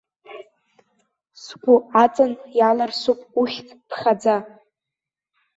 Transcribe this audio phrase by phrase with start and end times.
[1.41, 4.35] Сгәы аҵан иаларсуп ухьӡ ԥхаӡа.